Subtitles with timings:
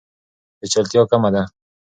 [0.59, 1.41] پیچلتیا کمه ده.